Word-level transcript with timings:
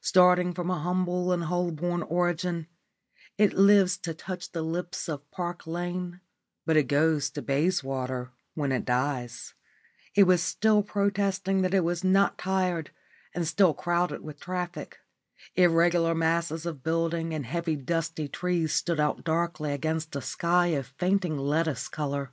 Starting 0.00 0.54
from 0.54 0.70
a 0.70 0.78
humble 0.78 1.30
and 1.30 1.44
Holborn 1.44 2.02
origin, 2.04 2.66
it 3.36 3.52
lives 3.52 3.98
to 3.98 4.14
touch 4.14 4.50
the 4.50 4.62
lips 4.62 5.10
of 5.10 5.30
Park 5.30 5.66
Lane, 5.66 6.22
but 6.64 6.74
it 6.78 6.84
goes 6.84 7.28
to 7.28 7.42
Bayswater 7.42 8.30
when 8.54 8.72
it 8.72 8.86
dies. 8.86 9.52
It 10.14 10.22
was 10.22 10.42
still 10.42 10.82
protesting 10.82 11.60
that 11.60 11.74
it 11.74 11.84
was 11.84 12.02
not 12.02 12.38
tired 12.38 12.92
and 13.34 13.46
still 13.46 13.74
crowded 13.74 14.22
with 14.22 14.40
traffic. 14.40 15.00
Irregular 15.54 16.14
masses 16.14 16.64
of 16.64 16.82
buildings 16.82 17.34
and 17.34 17.44
heavy 17.44 17.76
dusty 17.76 18.26
trees 18.26 18.72
stood 18.72 18.98
out 18.98 19.22
darkly 19.22 19.70
against 19.72 20.16
a 20.16 20.22
sky 20.22 20.68
of 20.68 20.86
fainting 20.96 21.36
lettuce 21.36 21.88
colour. 21.88 22.30